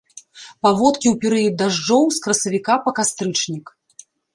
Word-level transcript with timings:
Паводкі 0.67 1.07
ў 1.13 1.15
перыяд 1.25 1.55
дажджоў, 1.61 2.03
з 2.19 2.27
красавіка 2.27 2.73
па 2.87 2.91
кастрычнік. 3.01 3.65